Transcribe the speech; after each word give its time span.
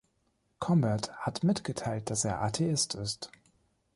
Combat 0.57 1.15
hat 1.17 1.43
mitgeteilt, 1.43 2.09
dass 2.09 2.25
er 2.25 2.41
Atheist 2.41 2.95
ist. 2.95 3.29